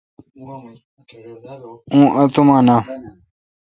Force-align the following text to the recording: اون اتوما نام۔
اون 1.93 2.03
اتوما 2.21 2.57
نام۔ 2.67 2.83